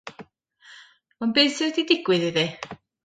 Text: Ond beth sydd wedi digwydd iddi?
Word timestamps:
Ond 1.25 1.33
beth 1.37 1.53
sydd 1.59 1.77
wedi 1.77 1.85
digwydd 1.93 2.29
iddi? 2.31 2.47